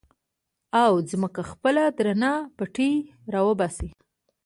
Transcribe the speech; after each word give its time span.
او 0.83 0.91
ځمکه 1.09 1.41
خپل 1.51 1.75
درانه 1.97 2.31
پېټي 2.57 2.91
را 3.33 3.39
وباسي 3.47 3.89